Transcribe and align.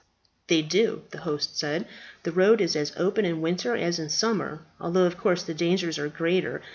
"They 0.47 0.63
do," 0.63 1.03
the 1.11 1.19
host 1.19 1.59
said. 1.59 1.87
"The 2.23 2.31
road 2.31 2.59
is 2.59 2.75
as 2.75 2.91
open 2.97 3.23
in 3.23 3.39
winter 3.39 3.75
as 3.75 3.99
in 3.99 4.09
summer, 4.09 4.61
although, 4.79 5.05
of 5.05 5.15
course, 5.19 5.43
the 5.43 5.53
dangers 5.53 5.99
are 5.99 6.09
greater. 6.09 6.63